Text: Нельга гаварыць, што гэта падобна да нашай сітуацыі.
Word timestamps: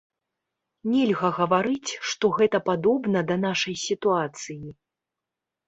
Нельга 0.93 1.29
гаварыць, 1.39 1.91
што 2.13 2.25
гэта 2.39 2.63
падобна 2.71 3.19
да 3.29 3.39
нашай 3.47 3.75
сітуацыі. 3.87 4.61